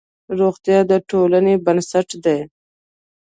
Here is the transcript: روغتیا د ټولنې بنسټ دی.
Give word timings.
روغتیا 0.39 0.79
د 0.89 0.91
ټولنې 1.09 1.53
بنسټ 1.65 2.09
دی. 2.23 2.39